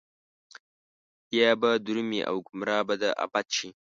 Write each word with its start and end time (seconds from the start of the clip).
بيا 1.29 1.49
به 1.61 1.69
درومي 1.85 2.21
او 2.29 2.35
ګمراه 2.47 2.83
به 2.87 2.95
د 3.01 3.03
ابد 3.25 3.47
شي 3.57 3.69